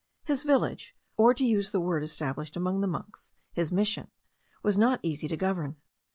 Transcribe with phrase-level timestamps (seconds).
[0.23, 4.07] His village, or to use the word established among the monks, his Mission,
[4.63, 5.75] was not easy to govern.